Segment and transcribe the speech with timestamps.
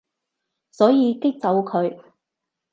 [0.71, 1.99] 所以激走佢